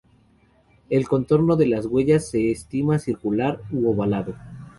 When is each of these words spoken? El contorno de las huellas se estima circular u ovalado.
El 0.89 1.07
contorno 1.07 1.55
de 1.57 1.67
las 1.67 1.85
huellas 1.85 2.27
se 2.27 2.49
estima 2.49 2.97
circular 2.97 3.61
u 3.71 3.91
ovalado. 3.91 4.35